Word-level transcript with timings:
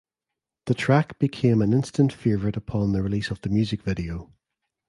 The 0.65 0.73
track 0.73 1.19
became 1.19 1.61
an 1.61 1.73
instant 1.73 2.11
favorite 2.11 2.57
upon 2.57 2.91
the 2.91 3.03
release 3.03 3.29
of 3.29 3.39
the 3.41 3.49
music 3.49 3.83
video. 3.83 4.33